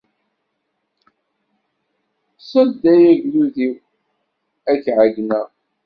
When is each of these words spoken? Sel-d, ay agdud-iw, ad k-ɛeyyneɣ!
Sel-d, 2.49 2.81
ay 2.93 3.03
agdud-iw, 3.13 3.73
ad 4.71 4.77
k-ɛeyyneɣ! 4.83 5.47